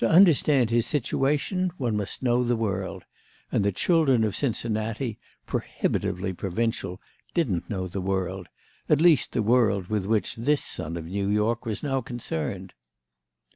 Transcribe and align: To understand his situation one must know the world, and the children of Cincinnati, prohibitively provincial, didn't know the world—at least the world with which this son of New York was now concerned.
To 0.01 0.09
understand 0.09 0.71
his 0.71 0.87
situation 0.87 1.71
one 1.77 1.95
must 1.95 2.23
know 2.23 2.43
the 2.43 2.55
world, 2.55 3.05
and 3.51 3.63
the 3.63 3.71
children 3.71 4.23
of 4.23 4.35
Cincinnati, 4.35 5.19
prohibitively 5.45 6.33
provincial, 6.33 6.99
didn't 7.35 7.69
know 7.69 7.87
the 7.87 8.01
world—at 8.01 8.99
least 8.99 9.33
the 9.33 9.43
world 9.43 9.89
with 9.89 10.07
which 10.07 10.33
this 10.37 10.63
son 10.63 10.97
of 10.97 11.05
New 11.05 11.27
York 11.29 11.67
was 11.67 11.83
now 11.83 12.01
concerned. 12.01 12.73